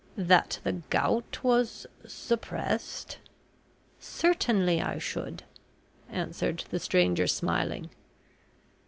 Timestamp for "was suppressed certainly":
1.43-4.81